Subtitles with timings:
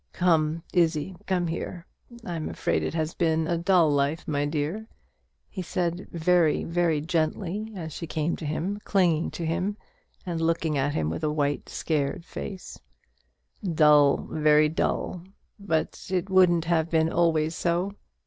[0.13, 1.85] Come, Izzie; come here.
[2.25, 4.87] I'm afraid it has been a dull life, my dear,"
[5.47, 9.77] he said very gently, as she came to him, clinging to him,
[10.25, 12.79] and looking at him with a white scared face,
[13.75, 15.21] "dull very dull;
[15.59, 17.93] but it wouldn't have been always so.